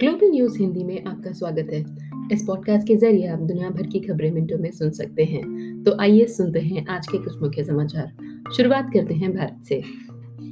Global 0.00 0.30
news 0.30 0.58
Hindi 0.58 0.84
में 0.84 1.04
आपका 1.04 1.32
स्वागत 1.32 1.68
है। 1.72 1.84
इस 2.32 2.44
पॉडकास्ट 2.46 2.86
के 2.88 2.96
ज़रिए 2.96 3.26
आप 3.26 3.38
दुनिया 3.38 3.70
भर 3.70 3.86
की 3.86 4.00
खबरें 4.00 4.30
मिनटों 4.30 4.58
में 4.58 4.70
सुन 4.70 4.90
सकते 4.90 5.24
हैं। 5.24 5.42
तो 5.84 5.96
आइए 6.00 6.26
सुनते 6.26 6.60
हैं 6.60 6.86
आज 6.86 7.06
के 7.08 7.18
कुछ 7.18 7.42
मुख्य 7.42 7.64
समाचार। 7.64 8.12
शुरुआत 8.56 8.90
करते 8.94 9.14
हैं 9.14 9.34
भारत 9.34 9.64
से। 9.68 9.80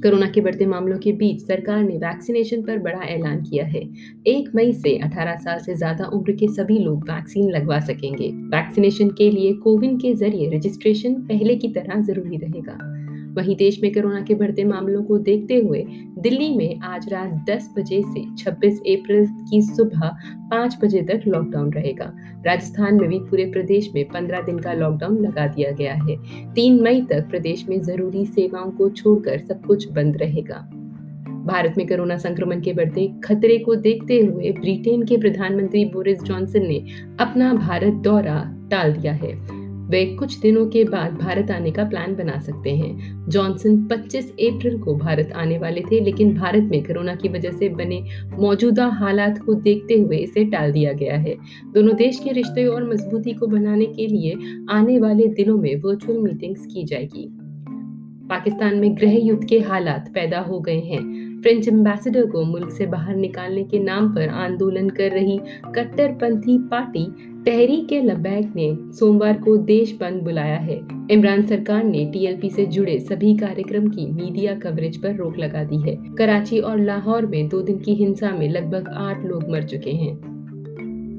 कोरोना 0.01 0.29
के 0.29 0.41
बढ़ते 0.41 0.65
मामलों 0.65 0.97
के 0.97 1.11
बीच 1.11 1.41
सरकार 1.41 1.83
ने 1.83 1.97
वैक्सीनेशन 1.97 2.61
पर 2.61 2.77
बड़ा 2.77 2.99
ऐलान 2.99 3.41
किया 3.41 3.65
है। 3.65 3.81
एक 4.27 4.51
मई 4.55 4.73
से 4.73 4.97
18 4.97 5.35
साल 5.35 5.59
से 5.59 5.75
ज़्यादा 5.75 6.05
उम्र 6.05 6.31
के 6.31 6.47
सभी 6.47 6.79
लोग 6.79 7.03
वैक्सीन 7.03 7.49
लगवा 7.49 7.79
सकेंगे। 7.79 8.27
वैक्सीनेशन 8.27 9.09
के 9.09 9.31
लिए 9.31 9.53
कोविन 9.53 9.97
के 9.97 10.13
ज़रिए 10.13 10.57
रजिस्ट्रेशन 10.57 11.13
पहले 11.13 11.55
की 11.55 11.67
तरह 11.67 12.01
ज़रूरी 12.01 12.37
रहेगा। 12.37 12.96
वहीं 13.37 13.55
देश 13.55 13.79
में 13.83 13.93
कोरोना 13.93 14.21
के 14.21 14.35
बढ़ते 14.35 14.63
मामलों 14.63 15.03
को 15.03 15.17
देखते 15.17 15.55
हुए 15.55 15.85
दिल्ली 16.19 16.49
में 16.57 16.79
आज 16.79 17.09
रात 17.13 17.45
10 17.49 17.69
बजे 17.77 18.01
से 18.01 18.23
26 18.37 18.79
अप्रैल 18.79 19.25
की 19.27 19.61
सुबह 19.61 20.09
5 20.51 20.77
बजे 20.83 21.01
तक 21.01 21.21
लॉकडाउन 21.27 21.71
रहेगा। 21.73 22.11
राजस्थान 22.45 22.95
में 22.95 23.09
भी 23.09 23.19
पूरे 23.19 23.45
प्रदेश 23.45 23.91
में 23.95 24.03
15 24.05 24.41
दिन 24.41 24.59
का 24.59 24.73
लॉकडाउन 24.73 25.17
लगा 25.17 25.47
दिया 25.47 25.71
गया 25.71 25.93
है। 25.93 26.15
3 26.53 26.81
मई 26.81 27.01
तक 27.01 27.29
प्रदेश 27.29 27.65
में 27.69 27.81
ज़रूरी 27.81 28.25
सेवाओं 28.25 28.71
को 28.71 28.89
छोड़कर 28.89 29.39
सब 29.39 29.65
कुछ 29.65 29.91
बंद 29.91 30.17
रहेगा। 30.17 30.57
भारत 31.45 31.73
में 31.77 31.87
कोरोना 31.87 32.17
संक्रमण 32.17 32.61
के 32.61 32.73
बढ़ते 32.73 33.07
खतरे 33.23 33.57
को 33.57 33.75
देखते 33.75 34.19
हुए 34.19 34.51
ब्रिटेन 34.51 35.05
के 35.05 35.17
प्रधानमंत्री 35.17 35.85
बोरिस 35.85 36.23
जॉनसन 36.23 36.67
ने 36.67 36.79
अपना 37.19 37.53
भारत 37.53 37.93
दौरा 37.93 38.67
टाल 38.71 38.93
दिया 38.93 39.13
है। 39.13 39.66
वे 39.87 40.05
कुछ 40.05 40.39
दिनों 40.39 40.67
के 40.67 40.83
बाद 40.83 41.13
भारत 41.13 41.51
आने 41.51 41.71
का 41.71 41.83
प्लान 41.83 42.15
बना 42.15 42.39
सकते 42.39 42.69
हैं। 42.69 43.25
जॉनसन 43.29 43.87
25 43.87 44.31
अप्रैल 44.31 44.77
को 44.77 44.95
भारत 44.95 45.33
आने 45.35 45.57
वाले 45.57 45.81
थे, 45.81 45.99
लेकिन 45.99 46.35
भारत 46.35 46.63
में 46.63 46.83
कोरोना 46.83 47.15
की 47.15 47.29
वजह 47.29 47.51
से 47.51 47.69
बने 47.69 48.03
मौजूदा 48.39 48.87
हालात 48.87 49.37
को 49.37 49.53
देखते 49.53 49.93
हुए 49.93 50.17
इसे 50.17 50.45
टाल 50.45 50.71
दिया 50.71 50.93
गया 50.93 51.17
है। 51.17 51.35
दोनों 51.73 51.95
देश 51.95 52.19
के 52.19 52.31
रिश्ते 52.31 52.65
और 52.65 52.89
मजबूती 52.89 53.33
को 53.33 53.47
बनाने 53.47 53.85
के 53.85 54.07
लिए 54.07 54.35
आने 54.69 54.99
वाले 54.99 55.27
दिनों 55.27 55.57
में 55.57 55.75
वर्चुअल 55.75 56.17
मीटिंग्स 56.17 56.65
की 56.65 56.83
जाएगी। 56.83 57.37
पाकिस्तान 58.29 58.77
में 58.77 58.95
गृह 58.95 59.17
युद्ध 59.17 59.43
के 59.43 59.59
हालात 59.59 60.11
पैदा 60.13 60.39
हो 60.39 60.59
गए 60.59 60.79
हैं। 60.79 61.27
फ्रेंच 61.41 61.67
एम्बेसडर 61.67 62.25
को 62.25 62.43
मुल्क 62.43 62.69
से 62.71 62.85
बाहर 62.85 63.15
निकालने 63.15 63.63
के 63.63 63.79
नाम 63.79 64.15
पर 64.15 64.29
आंदोलन 64.29 64.89
कर 64.89 65.11
रही 65.11 65.39
कट्टरपंथी 65.75 66.57
पार्टी 66.57 67.05
तहरीक 67.47 67.93
लबैक 67.93 68.53
ने 68.55 68.77
सोमवार 68.93 69.33
को 69.33 69.57
देश 69.57 69.97
बंद 70.01 70.21
बुलाया 70.21 70.55
है। 70.55 70.81
इमरान 71.11 71.45
सरकार 71.45 71.83
ने 71.83 72.05
टीएलपी 72.05 72.49
से 72.49 72.65
जुड़े 72.65 72.99
सभी 72.99 73.37
कार्यक्रम 73.37 73.87
की 73.87 74.05
मीडिया 74.05 74.55
कवरेज 74.55 74.97
पर 74.97 75.15
रोक 75.15 75.37
लगा 75.37 75.63
दी 75.63 75.77
है। 75.77 75.95
कराची 76.17 76.59
और 76.59 76.79
लाहौर 76.79 77.25
में 77.25 77.49
दो 77.49 77.61
दिन 77.61 77.77
की 77.77 77.93
हिंसा 77.93 78.31
में 78.31 78.49
लगभग 78.49 78.89
आठ 78.93 79.25
लोग 79.25 79.49
मर 79.49 79.63
चुके 79.63 79.91
हैं। 79.91 80.15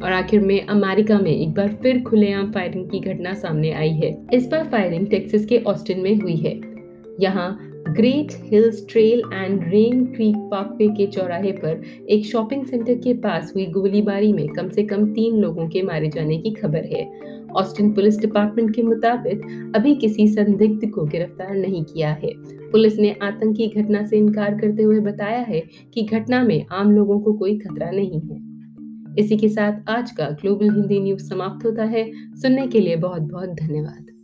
और 0.00 0.12
आखिर 0.12 0.40
में 0.40 0.66
अमेरिका 0.66 1.18
में 1.18 1.30
एक 1.30 1.48
बार 1.48 1.68
फिर 1.82 2.02
खुलेआम 2.02 2.52
फायरिंग 2.52 2.90
की 2.90 3.00
घटना 3.00 3.34
सामने 3.34 3.70
आई 3.70 3.90
है। 3.90 4.26
इस 4.34 4.48
बार 4.48 4.64
फायरिंग 4.64 5.06
टेक्सास 5.06 5.44
के 5.44 5.58
ऑस्टिन 5.58 6.00
में 6.00 6.16
हुई 6.16 6.36
है। 6.36 6.60
यहाँ 7.20 7.67
Great 7.88 8.32
Hills 8.44 8.86
Trail 8.90 9.22
and 9.34 9.64
Rain 9.68 10.04
Creek 10.06 10.36
Parkway 10.36 10.88
के 10.88 11.06
चौराहे 11.06 11.52
पर 11.52 11.82
एक 12.10 12.26
शॉपिंग 12.26 12.66
सेंटर 12.66 12.94
के 12.94 13.14
पास 13.14 13.52
हुई 13.54 13.66
गोलीबारी 13.66 14.32
में 14.32 14.48
कम 14.48 14.68
से 14.68 14.82
कम 14.82 15.06
तीन 15.06 15.36
लोगों 15.36 15.68
के 15.68 15.82
मारे 15.82 16.08
जाने 16.08 16.38
की 16.38 16.50
खबर 16.50 16.84
है। 16.84 17.20
ऑस्टिन 17.56 17.92
पुलिस 17.92 18.18
डिपार्टमेंट 18.20 18.74
के 18.74 18.82
मुताबिक 18.82 19.72
अभी 19.76 19.94
किसी 19.94 20.28
संदिग्ध 20.28 20.90
को 20.90 21.04
गिरफ़्तार 21.04 21.54
नहीं 21.56 21.84
किया 21.84 22.10
है। 22.10 22.32
पुलिस 22.70 22.98
ने 22.98 23.16
आतंकी 23.22 23.68
घटना 23.68 24.04
से 24.06 24.16
इनकार 24.16 24.54
करते 24.54 24.82
हुए 24.82 25.00
बताया 25.00 25.40
है 25.40 25.62
कि 25.94 26.02
घटना 26.02 26.42
में 26.42 26.66
आम 26.72 26.90
लोगों 26.90 27.20
को 27.20 27.32
कोई 27.32 27.58
खतरा 27.58 27.90
नहीं 27.90 28.20
है। 28.20 28.48
इसी 29.18 29.36
के 29.36 29.48
साथ 29.48 29.90
आज 29.90 30.10
का 30.10 30.24
ग्लोबल 30.24 30.70
हिंदी 30.70 31.00
न्यूज़ 31.00 31.22
समाप्त 31.22 31.66
होता 31.66 31.84
है। 31.84 32.10
सुनने 32.34 32.66
के 32.66 32.80
लिए 32.80 32.96
बहुत 32.96 33.22
बहुत 33.22 33.48
धन्यवाद। 33.48 34.17